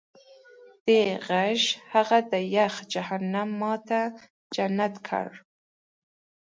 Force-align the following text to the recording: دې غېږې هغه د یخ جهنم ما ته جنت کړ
دې 0.85 1.01
غېږې 1.27 1.71
هغه 1.93 2.19
د 2.31 2.33
یخ 2.55 2.73
جهنم 2.91 3.49
ما 3.61 3.73
ته 3.87 4.01
جنت 4.55 4.93
کړ 5.07 5.27